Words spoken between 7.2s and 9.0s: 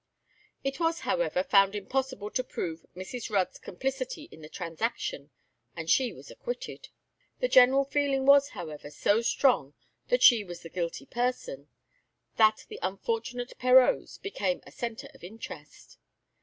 The general feeling was, however,